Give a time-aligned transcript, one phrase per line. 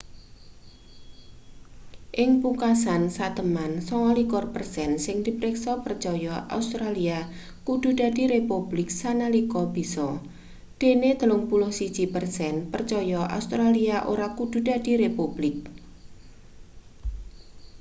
[2.23, 7.17] ing pungkasan seteman 29 persen sing dipriksa percaya australia
[7.67, 10.07] kudu dadi republik sanalika bisa
[10.79, 11.53] dene 31
[12.15, 15.57] persen percaya australia ora kudu dadi republik